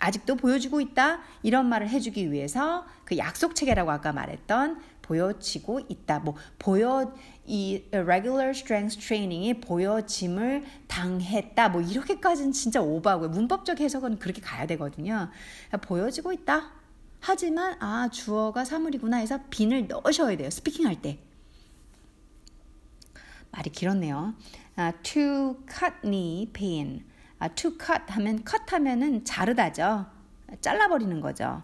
아직도 0.00 0.36
보여주고 0.36 0.80
있다 0.80 1.20
이런 1.42 1.66
말을 1.66 1.88
해주기 1.88 2.32
위해서 2.32 2.86
그 3.04 3.16
약속 3.18 3.54
체계라고 3.54 3.90
아까 3.90 4.12
말했던 4.12 4.80
보여지고 5.02 5.80
있다. 5.88 6.20
뭐 6.20 6.34
보여 6.58 7.14
이 7.46 7.82
regular 7.90 8.50
strength 8.50 8.98
training이 8.98 9.60
보여짐을 9.60 10.64
당했다. 10.86 11.68
뭐 11.68 11.82
이렇게까지는 11.82 12.52
진짜 12.52 12.80
오버하고요. 12.80 13.28
문법적 13.28 13.80
해석은 13.80 14.18
그렇게 14.18 14.40
가야 14.40 14.66
되거든요. 14.66 15.28
보여지고 15.82 16.32
있다. 16.32 16.70
하지만 17.20 17.76
아 17.80 18.08
주어가 18.10 18.64
사물이구나 18.64 19.18
해서 19.18 19.38
빈을 19.50 19.88
넣으셔야 19.88 20.36
돼요. 20.36 20.50
스피킹 20.50 20.86
할 20.86 21.00
때. 21.00 21.18
말이 23.50 23.70
길었네요. 23.70 24.34
아, 24.76 24.92
to 25.02 25.56
cut 25.68 25.94
knee 26.02 26.46
pain. 26.52 27.04
아, 27.44 27.48
to 27.48 27.72
cut 27.72 28.04
하면 28.08 28.38
cut 28.38 28.62
하면은 28.70 29.22
자르다죠. 29.22 30.06
잘라버리는 30.62 31.20
거죠. 31.20 31.62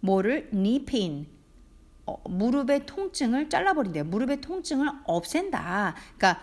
뭐를 0.00 0.50
knee 0.50 0.84
pain. 0.84 1.26
어, 2.06 2.16
무릎의 2.28 2.86
통증을 2.86 3.48
잘라버린대요. 3.48 4.04
무릎의 4.04 4.40
통증을 4.40 4.88
없앤다. 5.04 5.94
그러니까 6.16 6.42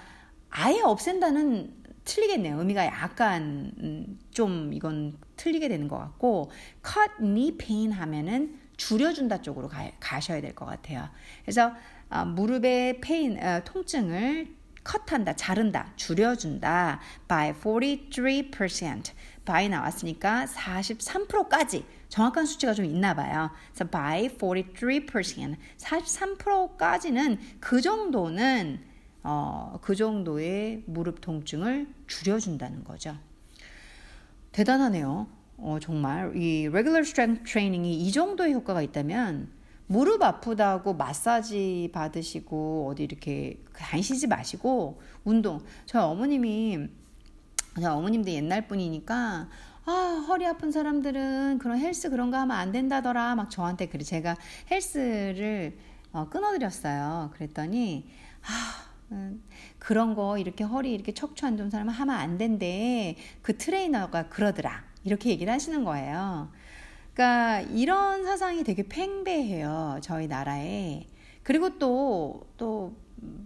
아예 0.50 0.80
없앤다는 0.82 1.74
틀리겠네요. 2.06 2.60
의미가 2.60 2.86
약간 2.86 3.74
음, 3.80 4.20
좀 4.32 4.72
이건 4.72 5.18
틀리게 5.36 5.68
되는 5.68 5.90
것 5.90 5.98
같고 5.98 6.50
cut 6.82 7.18
knee 7.20 7.58
pain 7.58 7.92
하면은 7.92 8.58
줄여준다 8.78 9.42
쪽으로 9.42 9.68
가, 9.68 9.92
가셔야 10.00 10.40
될 10.40 10.56
것 10.56 10.66
같아요. 10.66 11.10
그래서 11.42 11.74
어, 12.10 12.24
무릎의 12.24 13.02
페인 13.02 13.38
어, 13.44 13.62
통증을 13.66 14.56
컷한다, 14.84 15.34
자른다, 15.36 15.92
줄여준다. 15.96 17.00
by 17.28 17.54
43%. 17.54 19.12
by 19.46 19.70
나왔으니까 19.70 20.46
43%까지 20.46 21.86
정확한 22.10 22.46
수치가 22.46 22.74
좀 22.74 22.86
있나 22.86 23.14
봐요. 23.14 23.52
그래서 23.74 23.90
by 23.90 24.30
43%. 24.30 25.56
43%까지는 25.78 27.40
그 27.60 27.82
정도는 27.82 28.80
어, 29.24 29.78
그 29.82 29.96
정도의 29.96 30.84
무릎 30.86 31.20
통증을 31.22 31.88
줄여준다는 32.08 32.84
거죠. 32.84 33.18
대단하네요. 34.54 35.28
어, 35.58 35.78
정말 35.82 36.36
이 36.36 36.68
regular 36.68 37.02
strength 37.02 37.44
training이 37.44 38.00
이 38.00 38.12
정도의 38.12 38.54
효과가 38.54 38.82
있다면 38.82 39.50
무릎 39.88 40.22
아프다고 40.22 40.94
마사지 40.94 41.90
받으시고 41.94 42.90
어디 42.92 43.04
이렇게 43.04 43.64
다니시지 43.74 44.28
마시고 44.28 45.02
운동. 45.24 45.62
저희 45.86 46.04
어머님이 46.04 46.90
저희 47.76 47.86
어머님도 47.86 48.32
옛날 48.32 48.68
분이니까 48.68 49.48
아, 49.86 50.26
허리 50.28 50.46
아픈 50.46 50.72
사람들은 50.72 51.60
그런 51.60 51.80
헬스 51.80 52.10
그런 52.10 52.30
거 52.30 52.38
하면 52.38 52.58
안 52.58 52.74
된다더라. 52.74 53.36
막 53.36 53.50
저한테 53.50 53.88
그래 53.88 54.04
제가 54.04 54.36
헬스를 54.70 55.78
어, 56.12 56.28
끊어드렸어요. 56.30 57.32
그랬더니 57.34 58.10
아, 58.44 58.88
음, 59.14 59.42
그런 59.80 60.16
거 60.16 60.38
이렇게 60.38 60.66
허리 60.66 60.94
이렇게 60.94 61.14
척추 61.14 61.46
안 61.46 61.56
좋은 61.56 61.70
사람은 61.70 61.94
하면 61.94 62.16
안 62.16 62.38
된대. 62.38 63.16
그 63.42 63.58
트레이너가 63.58 64.28
그러더라. 64.28 64.84
이렇게 65.06 65.30
얘기를 65.30 65.54
하시는 65.54 65.86
거예요. 65.86 66.52
그러니까 67.18 67.62
이런 67.72 68.24
사상이 68.24 68.64
되게 68.64 68.84
팽배해요. 68.84 69.98
저희 70.02 70.28
나라에. 70.28 71.08
그리고 71.42 71.80
또, 71.80 72.48
또, 72.58 72.96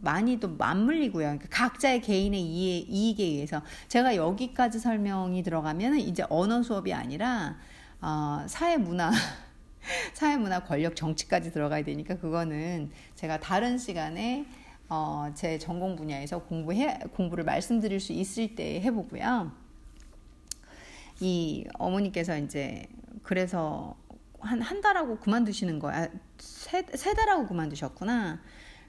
많이 0.02 0.42
또 0.42 0.50
맞물리고요. 0.50 1.24
그러니까 1.24 1.48
각자의 1.50 2.02
개인의 2.02 2.42
이익에 2.42 3.24
의해서 3.24 3.62
제가 3.88 4.18
여기까지 4.18 4.80
설명이 4.80 5.44
들어가면 5.44 6.00
이제 6.00 6.26
언어 6.30 6.62
수업이 6.62 6.94
아니라 6.94 7.58
어, 8.02 8.44
사회 8.48 8.76
문화 8.76 9.10
사회 10.14 10.36
문화 10.36 10.62
권력 10.66 10.98
정치까지 10.98 11.54
들어가야 11.54 11.86
되니까 11.86 12.18
그거는 12.18 12.92
제가 13.16 13.40
다른 13.40 13.78
시간에 13.78 14.46
어, 14.90 15.32
제 15.34 15.58
전공 15.58 15.96
분야에서 15.96 16.40
공부해 16.40 17.00
공부를 17.14 17.46
말씀드릴 17.46 18.02
수 18.02 18.12
있을 18.12 18.56
때 18.56 18.82
해보고요. 18.82 19.54
이 21.22 21.66
어머니께서 21.76 22.38
이제 22.38 22.88
그래서 23.24 23.96
한 24.40 24.62
한 24.62 24.82
달하고 24.82 25.18
그만두시는 25.20 25.80
거야. 25.80 26.10
세, 26.40 26.84
세 26.96 27.14
달하고 27.14 27.48
그만두셨구나. 27.48 28.42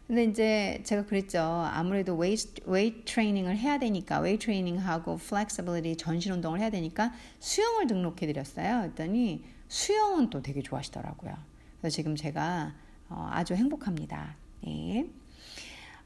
근데 0.07 0.25
이제 0.25 0.83
제가 0.85 1.07
그랬죠. 1.07 1.41
아무래도 1.41 2.17
웨이트, 2.17 2.62
웨이트 2.67 3.05
트레이닝을 3.05 3.57
해야 3.57 3.79
되니까, 3.79 4.19
웨이트 4.21 4.47
트레이닝하고 4.47 5.17
flexibility 5.17 5.97
전신 5.97 6.33
운동을 6.33 6.61
해야 6.61 6.71
되니까 6.71 7.12
수영을 7.39 7.87
등록해 7.87 8.27
드렸어요. 8.27 8.81
그랬더니 8.83 9.45
수영은 9.69 10.31
또 10.31 10.43
되게 10.43 10.61
좋아하시더라고요. 10.61 11.35
그래서 11.81 11.95
지금 11.95 12.17
제가 12.17 12.75
어, 13.09 13.29
아주 13.31 13.55
행복합니다. 13.55 14.37
네. 14.65 15.07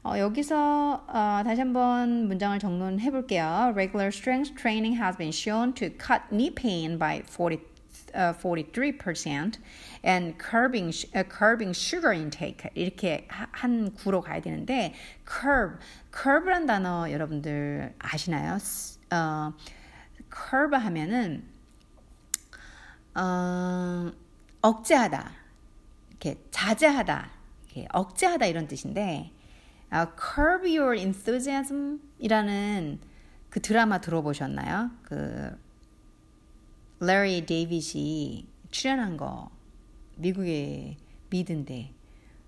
어, 0.03 0.17
여기서 0.17 1.05
어, 1.07 1.41
다시 1.43 1.59
한번 1.59 2.27
문장을 2.27 2.57
정론해 2.59 3.11
볼게요. 3.11 3.71
Regular 3.73 4.07
strength 4.07 4.55
training 4.55 5.01
has 5.01 5.17
been 5.17 5.31
shown 5.33 5.73
to 5.73 5.89
cut 5.89 6.21
knee 6.31 6.53
pain 6.53 6.97
by 6.97 7.23
40 7.25 7.76
uh, 8.13 8.33
43% 8.33 9.57
and 10.03 10.37
curbing 10.39 10.93
uh, 11.15 11.23
curbing 11.23 11.73
sugar 11.73 12.13
intake 12.13 12.69
이렇게 12.75 13.27
한 13.29 13.93
구로 13.93 14.21
가야 14.21 14.41
되는데 14.41 14.93
curb 15.25 15.79
curb란 16.11 16.65
단어 16.65 17.11
여러분들 17.11 17.93
아시나요? 17.99 18.57
어, 19.11 19.53
curb 20.31 20.75
하면은 20.75 21.43
어, 23.15 24.11
억제하다 24.61 25.31
이렇게 26.09 26.43
자제하다 26.51 27.31
이렇게 27.65 27.87
억제하다 27.93 28.45
이런 28.45 28.67
뜻인데 28.67 29.31
uh, 29.93 30.05
curb 30.17 30.77
your 30.77 30.95
enthusiasm이라는 30.95 32.99
그 33.49 33.61
드라마 33.61 33.99
들어보셨나요? 33.99 34.91
그 35.03 35.66
레리 36.99 37.45
데이빗이 37.45 38.47
출연한 38.71 39.17
거 39.17 39.51
미국의 40.15 40.97
미드인데 41.29 41.93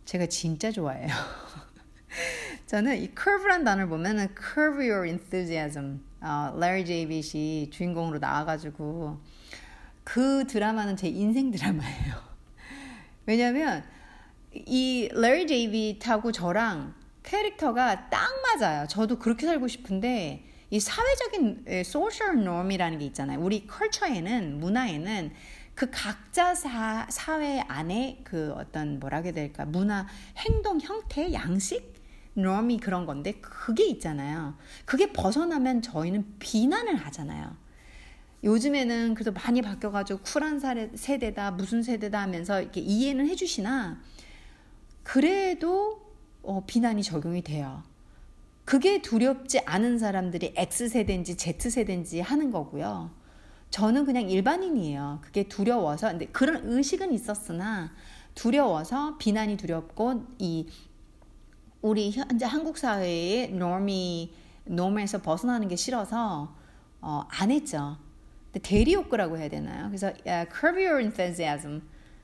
제가 0.06 0.26
진짜 0.26 0.72
좋아해요. 0.72 1.08
저는 2.66 3.02
이 3.02 3.12
curb란 3.16 3.64
단어를 3.64 3.88
보면은 3.88 4.28
curb 4.36 4.90
your 4.90 5.08
enthusiasm. 5.08 6.02
어, 6.22 6.56
레리 6.60 6.84
데이빗이 6.84 7.70
주인공으로 7.70 8.18
나와가지고 8.18 9.20
그 10.04 10.48
드라마는 10.48 10.98
제 10.98 11.08
인생 11.08 11.52
드라마예요. 11.52 12.16
왜냐면 13.28 13.84
이 14.52 15.10
레리 15.14 15.46
데이빗하고 15.46 16.32
저랑 16.32 16.96
캐릭터가 17.22 18.10
딱 18.10 18.30
맞아요. 18.42 18.88
저도 18.88 19.20
그렇게 19.20 19.46
살고 19.46 19.68
싶은데 19.68 20.49
이 20.72 20.80
사회적인 20.80 21.84
social 21.84 22.44
norm이라는 22.44 23.00
게 23.00 23.06
있잖아요. 23.06 23.40
우리 23.40 23.66
culture에는 23.66 24.60
문화에는 24.60 25.32
그 25.74 25.90
각자 25.92 26.54
사, 26.54 27.08
사회 27.10 27.62
안에 27.62 28.22
그 28.24 28.52
어떤 28.54 29.00
뭐라 29.00 29.20
해야 29.20 29.32
될까 29.32 29.66
문화 29.66 30.08
행동 30.38 30.80
형태 30.80 31.32
양식 31.34 31.94
norm이 32.34 32.80
그런 32.80 33.06
건데 33.06 33.34
그게 33.42 33.86
있잖아요. 33.88 34.56
그게 34.86 35.12
벗어나면 35.12 35.82
저희는 35.82 36.36
비난을 36.40 36.96
하잖아요. 36.96 37.56
요즘에는 38.44 39.16
그래도 39.16 39.32
많이 39.32 39.62
바뀌어가지고 39.62 40.20
쿨한 40.24 40.60
세대다 40.96 41.52
무슨 41.52 41.84
세대다 41.84 42.22
하면서 42.22 42.62
이렇게 42.62 42.80
이해는 42.80 43.28
해주시나 43.28 44.02
그래도 45.04 46.14
어, 46.42 46.64
비난이 46.66 47.04
적용이 47.04 47.42
돼요. 47.42 47.84
그게 48.70 49.02
두렵지 49.02 49.62
않은 49.66 49.98
사람들이 49.98 50.54
X세대인지 50.56 51.38
Z세대인지 51.38 52.22
하는 52.22 52.52
거고요. 52.52 53.10
저는 53.72 54.06
그냥 54.06 54.30
일반인이에요. 54.30 55.22
그게 55.24 55.48
두려워서, 55.48 56.10
근데 56.12 56.28
그런 56.28 56.62
의식은 56.72 57.12
있었으나 57.12 57.92
두려워서 58.36 59.18
비난이 59.18 59.58
두렵고 59.58 60.22
이 60.38 60.68
우리 61.82 62.12
현재 62.12 62.46
한국 62.46 62.78
사회의 62.78 63.46
norm이 63.46 64.36
norm에서 64.68 65.20
벗어나는 65.24 65.68
게 65.68 65.76
싫어서 65.76 66.56
어, 67.02 67.24
안 67.28 67.50
했죠. 67.50 67.98
근데 68.54 68.60
대리욕구라고 68.60 69.40
해야 69.40 69.50
되나요? 69.50 69.88
그래서 69.88 70.14
yeah, 70.28 70.48
curb 70.48 70.80
your 70.80 71.02
enthusiasm. 71.02 71.82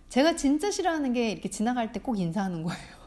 제가 0.09 0.35
진짜 0.35 0.69
싫어하는 0.69 1.13
게 1.13 1.31
이렇게 1.31 1.49
지나갈 1.49 1.91
때 1.91 1.99
꼭 1.99 2.19
인사하는 2.19 2.61
거예요. 2.61 3.04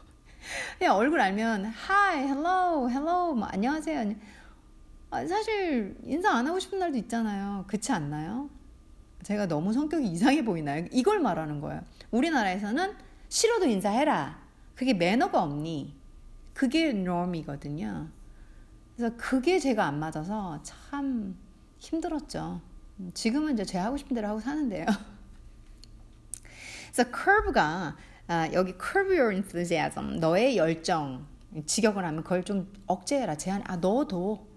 그냥 0.77 0.95
얼굴 0.95 1.19
알면 1.19 1.65
hi, 1.65 2.23
hello, 2.23 2.89
hello, 2.89 3.33
뭐 3.33 3.47
안녕하세요. 3.47 4.15
아, 5.11 5.25
사실 5.25 5.97
인사 6.03 6.31
안 6.31 6.47
하고 6.47 6.59
싶은 6.59 6.79
날도 6.79 6.97
있잖아요. 6.97 7.65
그렇지 7.67 7.91
않나요? 7.91 8.49
제가 9.23 9.47
너무 9.47 9.73
성격이 9.73 10.07
이상해 10.07 10.45
보이나요? 10.45 10.85
이걸 10.91 11.19
말하는 11.19 11.59
거예요. 11.59 11.81
우리나라에서는 12.11 12.95
싫어도 13.27 13.65
인사해라. 13.65 14.39
그게 14.75 14.93
매너가 14.93 15.43
없니? 15.43 15.95
그게 16.53 16.89
norm이거든요. 16.89 18.07
그래서 18.95 19.15
그게 19.17 19.59
제가 19.59 19.85
안 19.85 19.99
맞아서 19.99 20.61
참 20.63 21.37
힘들었죠. 21.79 22.61
지금은 23.13 23.53
이제 23.53 23.65
제가 23.65 23.85
하고 23.85 23.97
싶은 23.97 24.15
대로 24.15 24.27
하고 24.27 24.39
사는데요. 24.39 24.85
그래서 26.91 27.11
curve가 27.11 27.95
아, 28.31 28.47
여기 28.53 28.73
curb 28.73 29.11
your 29.11 29.33
enthusiasm 29.33 30.19
너의 30.19 30.55
열정 30.55 31.25
직역을 31.65 32.05
하면 32.05 32.21
그걸 32.21 32.43
좀 32.43 32.71
억제해라 32.85 33.35
제한 33.35 33.63
아 33.65 33.77
너도 33.77 34.47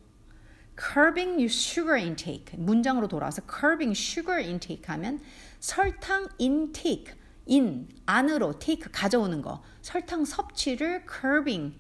curbing 0.79 1.37
your 1.37 1.47
sugar 1.47 1.99
intake 1.99 2.59
문장으로 2.59 3.09
돌아와서 3.09 3.41
curbing 3.51 3.99
sugar 3.99 4.45
intake 4.45 4.85
하면 4.89 5.21
설탕 5.59 6.29
intake 6.39 7.15
in 7.49 7.89
안으로 8.05 8.59
take 8.59 8.93
가져오는 8.93 9.41
거 9.41 9.63
설탕 9.81 10.27
섭취를 10.27 11.07
curbing 11.11 11.75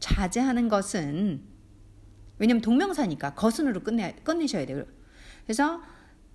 자제하는 0.00 0.68
것은 0.68 1.44
왜냐면 2.40 2.60
동명사니까 2.60 3.34
거순으로 3.34 3.84
끝내 3.84 4.16
끝내셔야 4.24 4.66
돼요. 4.66 4.84
그래서 5.44 5.80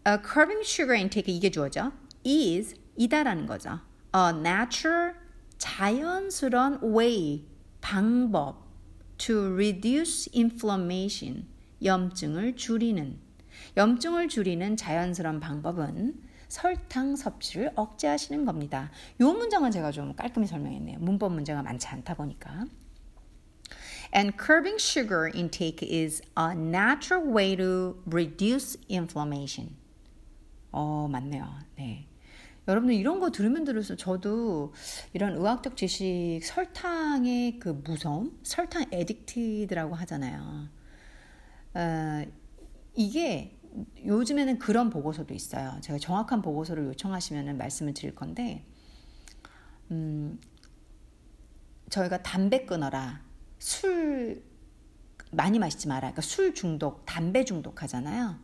uh, 0.08 0.22
curbing 0.26 0.62
sugar 0.64 0.98
intake 0.98 1.36
이게 1.36 1.52
주어져 1.52 1.92
is 2.26 2.76
이다라는 2.96 3.46
거죠. 3.46 3.82
A 4.14 4.30
natural 4.30 5.14
자연스러운 5.58 6.82
way 6.84 7.46
방법 7.82 8.64
to 9.18 9.54
reduce 9.54 10.30
inflammation 10.36 11.48
염증을 11.84 12.56
줄이는 12.56 13.20
염증을 13.78 14.30
줄이는 14.30 14.78
자연스러운 14.78 15.40
방법은 15.40 16.22
설탕 16.48 17.16
섭취를 17.16 17.72
억제하시는 17.76 18.46
겁니다. 18.46 18.92
이 19.20 19.24
문장은 19.24 19.72
제가 19.72 19.92
좀 19.92 20.16
깔끔히 20.16 20.46
설명했네요. 20.46 21.00
문법 21.00 21.34
문제가 21.34 21.64
많지 21.64 21.88
않다 21.88 22.14
보니까. 22.14 22.66
And 24.16 24.38
curbing 24.38 24.78
sugar 24.80 25.32
intake 25.34 25.82
is 25.82 26.22
a 26.38 26.54
natural 26.54 27.28
way 27.28 27.56
to 27.56 28.00
reduce 28.06 28.78
inflammation. 28.88 29.76
어, 30.72 31.08
맞네요. 31.08 31.48
네. 31.76 32.08
여러분들 32.68 32.96
이런 32.96 33.20
거 33.20 33.30
들으면 33.32 33.66
들을수록 33.66 34.00
저도 34.00 34.74
이런 35.14 35.36
의학적 35.38 35.76
지식 35.76 36.42
설탕의 36.44 37.60
그 37.60 37.70
무서움, 37.84 38.40
설탕 38.44 38.86
에딕티드라고 38.86 39.92
하잖아요. 39.92 40.70
어, 41.74 42.26
이게 42.96 43.60
요즘에는 44.06 44.60
그런 44.60 44.90
보고서도 44.90 45.34
있어요. 45.34 45.78
제가 45.82 46.00
정확한 46.00 46.42
보고서를 46.42 46.86
요청하시면 46.86 47.58
말씀을 47.58 47.94
드릴 47.94 48.16
건데, 48.16 48.66
음, 49.92 50.40
저희가 51.90 52.22
담배 52.24 52.66
끊어라, 52.66 53.22
술 53.58 54.44
많이 55.32 55.60
마시지 55.60 55.88
마라. 55.88 56.02
그러니까 56.02 56.22
술 56.22 56.54
중독, 56.54 57.06
담배 57.06 57.44
중독 57.44 57.82
하잖아요. 57.84 58.40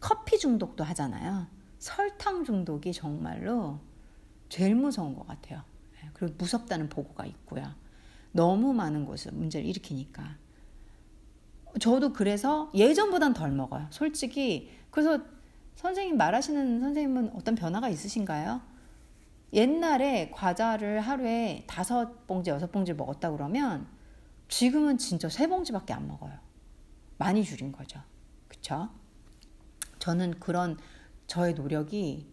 커피 0.00 0.38
중독도 0.38 0.84
하잖아요. 0.84 1.46
설탕 1.82 2.44
중독이 2.44 2.92
정말로 2.92 3.80
제일 4.48 4.76
무서운 4.76 5.16
것 5.16 5.26
같아요. 5.26 5.64
예, 5.96 6.10
그리고 6.12 6.36
무섭다는 6.38 6.88
보고가 6.88 7.26
있고요. 7.26 7.74
너무 8.30 8.72
많은 8.72 9.04
곳에 9.04 9.32
문제를 9.32 9.66
일으키니까. 9.68 10.36
저도 11.80 12.12
그래서 12.12 12.70
예전보단 12.72 13.34
덜 13.34 13.50
먹어요. 13.50 13.88
솔직히. 13.90 14.70
그래서 14.92 15.24
선생님 15.74 16.16
말하시는 16.16 16.78
선생님은 16.78 17.32
어떤 17.34 17.56
변화가 17.56 17.88
있으신가요? 17.88 18.60
옛날에 19.52 20.30
과자를 20.30 21.00
하루에 21.00 21.64
다섯 21.66 22.28
봉지, 22.28 22.50
여섯 22.50 22.70
봉지 22.70 22.94
먹었다 22.94 23.32
그러면 23.32 23.88
지금은 24.46 24.98
진짜 24.98 25.28
세 25.28 25.48
봉지밖에 25.48 25.92
안 25.92 26.06
먹어요. 26.06 26.38
많이 27.18 27.42
줄인 27.42 27.72
거죠. 27.72 28.00
그쵸? 28.46 28.88
저는 29.98 30.38
그런 30.38 30.78
저의 31.26 31.54
노력이 31.54 32.26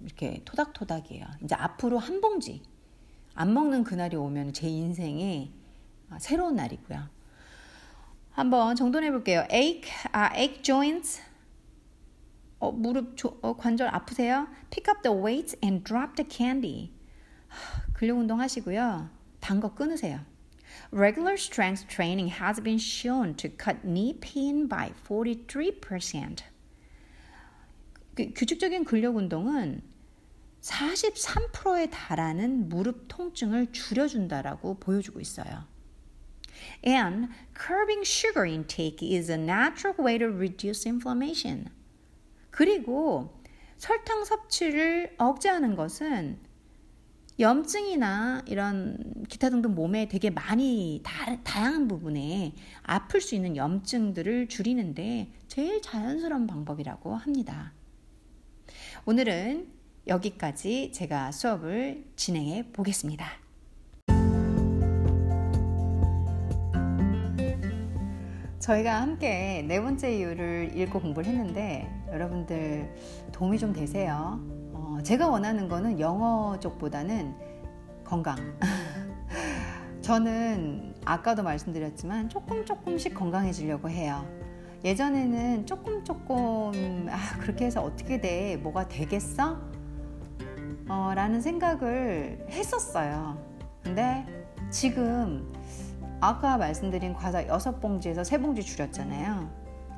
이렇게 0.00 0.42
토닥토닥이에요. 0.44 1.26
이제 1.42 1.54
앞으로 1.54 1.98
한 1.98 2.20
봉지 2.20 2.62
안 3.34 3.52
먹는 3.54 3.84
그날이 3.84 4.16
오면 4.16 4.52
제 4.52 4.68
인생에 4.68 5.50
새로운 6.18 6.56
날이고요. 6.56 7.08
한번 8.30 8.76
정돈해 8.76 9.10
볼게요. 9.10 9.46
ache, 9.50 9.90
아, 10.12 10.30
ache 10.36 10.62
joints. 10.62 11.22
어, 12.58 12.70
무릎 12.72 13.16
조, 13.16 13.38
어, 13.42 13.56
관절 13.56 13.88
아프세요? 13.94 14.48
Pick 14.70 14.92
up 14.92 15.02
the 15.02 15.16
weights 15.16 15.56
and 15.62 15.84
drop 15.84 16.14
the 16.16 16.28
candy. 16.28 16.92
근력 17.94 18.18
운동 18.18 18.40
하시고요. 18.40 19.08
단 19.40 19.60
거 19.60 19.74
끊으세요. 19.74 20.20
Regular 20.92 21.34
strength 21.34 21.86
training 21.88 22.30
has 22.40 22.60
been 22.60 22.78
shown 22.78 23.34
to 23.36 23.48
cut 23.48 23.80
knee 23.86 24.12
pain 24.20 24.68
by 24.68 24.92
43%. 25.08 26.40
그, 28.16 28.32
규칙적인 28.34 28.84
근력 28.84 29.16
운동은 29.16 29.82
43%에 30.62 31.90
달하는 31.90 32.68
무릎 32.68 33.04
통증을 33.06 33.70
줄여준다라고 33.70 34.80
보여주고 34.80 35.20
있어요. 35.20 35.64
And 36.84 37.28
curbing 37.54 38.02
sugar 38.04 38.48
intake 38.48 39.14
is 39.14 39.30
a 39.30 39.36
natural 39.36 39.96
way 40.00 40.18
to 40.18 40.26
reduce 40.26 40.90
inflammation. 40.90 41.68
그리고 42.50 43.38
설탕 43.76 44.24
섭취를 44.24 45.14
억제하는 45.18 45.76
것은 45.76 46.38
염증이나 47.38 48.44
이런 48.46 48.96
기타 49.28 49.50
등등 49.50 49.74
몸에 49.74 50.08
되게 50.08 50.30
많이 50.30 51.02
다, 51.04 51.36
다양한 51.42 51.86
부분에 51.86 52.54
아플 52.82 53.20
수 53.20 53.34
있는 53.34 53.56
염증들을 53.56 54.48
줄이는데 54.48 55.30
제일 55.48 55.82
자연스러운 55.82 56.46
방법이라고 56.46 57.14
합니다. 57.14 57.74
오늘은 59.04 59.68
여기까지 60.06 60.92
제가 60.92 61.32
수업을 61.32 62.04
진행해 62.16 62.64
보겠습니다. 62.72 63.26
저희가 68.58 69.00
함께 69.00 69.64
네 69.68 69.80
번째 69.80 70.16
이유를 70.16 70.76
읽고 70.76 71.00
공부를 71.00 71.28
했는데 71.28 71.88
여러분들 72.08 72.92
도움이 73.32 73.58
좀 73.58 73.72
되세요. 73.72 74.40
어, 74.72 74.98
제가 75.04 75.28
원하는 75.28 75.68
거는 75.68 76.00
영어 76.00 76.58
쪽보다는 76.58 77.34
건강. 78.02 78.36
저는 80.02 80.94
아까도 81.04 81.42
말씀드렸지만 81.44 82.28
조금 82.28 82.64
조금씩 82.64 83.14
건강해지려고 83.14 83.88
해요. 83.88 84.24
예전에는 84.86 85.66
조금 85.66 86.04
조금 86.04 87.08
아 87.10 87.38
그렇게 87.40 87.64
해서 87.64 87.82
어떻게 87.82 88.20
돼 88.20 88.56
뭐가 88.58 88.86
되겠어? 88.86 89.58
어, 90.88 91.12
라는 91.12 91.40
생각을 91.40 92.46
했었어요. 92.48 93.36
근데 93.82 94.24
지금 94.70 95.52
아까 96.20 96.56
말씀드린 96.56 97.14
과자 97.14 97.44
6봉지에서 97.44 98.20
3봉지 98.20 98.62
줄였잖아요. 98.62 99.50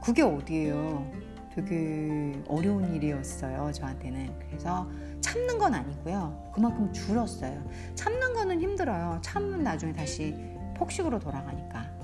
그게 0.02 0.22
어디예요? 0.22 1.06
되게 1.54 2.42
어려운 2.48 2.94
일이었어요, 2.94 3.70
저한테는. 3.70 4.38
그래서 4.38 4.88
참는 5.20 5.58
건 5.58 5.74
아니고요. 5.74 6.50
그만큼 6.54 6.90
줄었어요. 6.94 7.62
참는 7.94 8.32
거는 8.32 8.62
힘들어요. 8.62 9.18
참으면 9.20 9.64
나중에 9.64 9.92
다시 9.92 10.34
폭식으로 10.78 11.18
돌아가니까. 11.18 11.97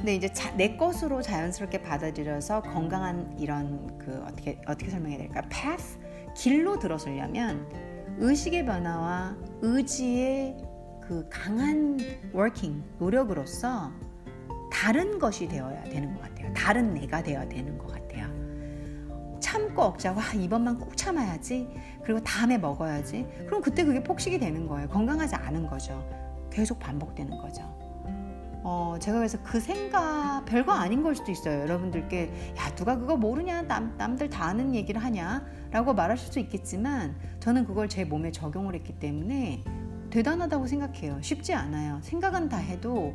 근데 0.00 0.14
이제 0.14 0.32
자, 0.32 0.50
내 0.56 0.78
것으로 0.78 1.20
자연스럽게 1.20 1.82
받아들여서 1.82 2.62
건강한 2.62 3.36
이런 3.38 3.98
그 3.98 4.24
어떻게 4.26 4.58
어떻게 4.66 4.90
설명해야 4.90 5.18
될까? 5.18 5.42
path 5.50 5.98
길로 6.34 6.78
들어서려면 6.78 7.68
의식의 8.16 8.64
변화와 8.64 9.36
의지의 9.60 10.56
그 11.02 11.28
강한 11.28 11.98
워킹 12.32 12.82
노력으로서 12.98 13.92
다른 14.72 15.18
것이 15.18 15.46
되어야 15.46 15.84
되는 15.84 16.14
것 16.14 16.22
같아요. 16.22 16.50
다른 16.54 16.94
내가 16.94 17.22
되어야 17.22 17.46
되는 17.46 17.76
것 17.76 17.88
같아요. 17.88 18.30
참고 19.38 19.82
억자고 19.82 20.18
아, 20.18 20.32
이번만 20.32 20.78
꼭 20.78 20.96
참아야지. 20.96 21.68
그리고 22.02 22.22
다음에 22.22 22.56
먹어야지. 22.56 23.26
그럼 23.44 23.60
그때 23.60 23.84
그게 23.84 24.02
폭식이 24.02 24.38
되는 24.38 24.66
거예요. 24.66 24.88
건강하지 24.88 25.34
않은 25.34 25.66
거죠. 25.66 26.02
계속 26.50 26.78
반복되는 26.78 27.36
거죠. 27.36 27.79
어, 28.62 28.96
제가 29.00 29.18
그래서 29.18 29.38
그 29.42 29.58
생각 29.58 30.44
별거 30.44 30.72
아닌 30.72 31.02
걸 31.02 31.14
수도 31.14 31.30
있어요. 31.32 31.60
여러분들께 31.60 32.54
야 32.58 32.74
누가 32.74 32.98
그거 32.98 33.16
모르냐 33.16 33.62
남, 33.62 33.94
남들 33.96 34.28
다 34.28 34.44
아는 34.44 34.74
얘기를 34.74 35.02
하냐 35.02 35.44
라고 35.70 35.94
말하실 35.94 36.32
수 36.32 36.38
있겠지만 36.40 37.16
저는 37.40 37.64
그걸 37.64 37.88
제 37.88 38.04
몸에 38.04 38.30
적용을 38.32 38.74
했기 38.74 38.98
때문에 38.98 39.64
대단하다고 40.10 40.66
생각해요. 40.66 41.18
쉽지 41.22 41.54
않아요. 41.54 42.00
생각은 42.02 42.48
다 42.48 42.56
해도 42.58 43.14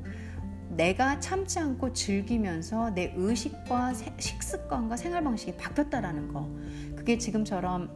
내가 0.70 1.20
참지 1.20 1.60
않고 1.60 1.94
즐기면서 1.94 2.90
내 2.92 3.14
의식과 3.16 3.94
식습관과 4.18 4.98
생활 4.98 5.24
방식이 5.24 5.58
바뀌었다라는 5.58 6.34
거. 6.34 6.50
그게 6.96 7.18
지금처럼 7.18 7.90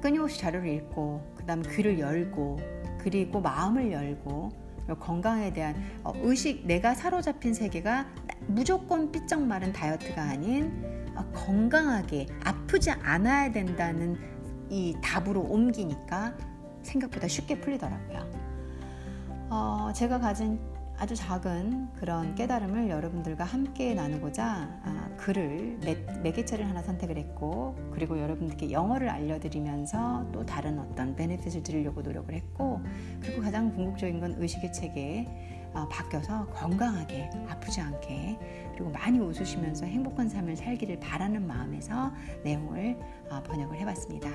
끊임없이 0.00 0.40
자료를 0.40 0.68
읽고, 0.68 1.34
그 1.36 1.44
다음 1.44 1.62
귀를 1.62 1.98
열고, 1.98 2.58
그리고 2.98 3.40
마음을 3.40 3.92
열고, 3.92 4.50
건강에 4.98 5.52
대한 5.52 5.74
어, 6.04 6.12
의식, 6.16 6.66
내가 6.66 6.94
사로잡힌 6.94 7.54
세계가 7.54 8.06
무조건 8.46 9.12
삐쩍 9.12 9.42
마른 9.42 9.72
다이어트가 9.72 10.22
아닌 10.22 10.72
어, 11.14 11.24
건강하게 11.32 12.26
아프지 12.44 12.90
않아야 12.90 13.52
된다는 13.52 14.16
이 14.68 14.96
답으로 15.02 15.40
옮기니까 15.42 16.34
생각보다 16.82 17.28
쉽게 17.28 17.60
풀리더라고요. 17.60 18.30
어, 19.50 19.92
제가 19.94 20.20
가진 20.20 20.60
아주 21.00 21.16
작은 21.16 21.94
그런 21.94 22.34
깨달음을 22.34 22.90
여러분들과 22.90 23.42
함께 23.42 23.94
나누고자 23.94 24.44
아, 24.84 25.10
글을 25.16 25.78
매, 25.82 25.94
매개체를 26.22 26.68
하나 26.68 26.82
선택을 26.82 27.16
했고 27.16 27.74
그리고 27.90 28.20
여러분들께 28.20 28.70
영어를 28.70 29.08
알려드리면서 29.08 30.26
또 30.30 30.44
다른 30.44 30.78
어떤 30.78 31.16
베네핏을 31.16 31.62
드리려고 31.62 32.02
노력을 32.02 32.34
했고 32.34 32.82
그리고 33.22 33.40
가장 33.40 33.74
궁극적인 33.74 34.20
건 34.20 34.34
의식의 34.36 34.74
체계 34.74 35.26
어, 35.72 35.88
바뀌어서 35.88 36.48
건강하게 36.48 37.30
아프지 37.48 37.80
않게 37.80 38.38
그리고 38.74 38.90
많이 38.90 39.18
웃으시면서 39.20 39.86
행복한 39.86 40.28
삶을 40.28 40.54
살기를 40.54 41.00
바라는 41.00 41.46
마음에서 41.46 42.12
내용을 42.44 42.98
어, 43.30 43.42
번역을 43.42 43.78
해봤습니다. 43.78 44.28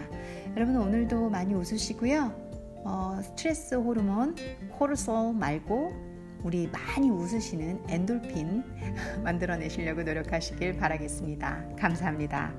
여러분 0.56 0.78
오늘도 0.78 1.30
많이 1.30 1.54
웃으시고요. 1.54 2.46
어, 2.86 3.20
스트레스 3.22 3.76
호르몬 3.76 4.36
코르솔 4.80 5.36
말고 5.36 6.05
우리 6.46 6.68
많이 6.68 7.10
웃으시는 7.10 7.82
엔돌핀 7.90 8.64
만들어내시려고 9.26 10.04
노력하시길 10.04 10.78
바라겠습니다. 10.78 11.76
감사합니다. 11.80 12.54